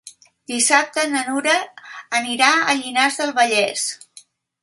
Dissabte 0.51 1.03
na 1.09 1.19
Nura 1.27 1.57
anirà 2.21 2.49
a 2.71 2.75
Llinars 2.79 3.19
del 3.23 3.37
Vallès. 3.41 3.87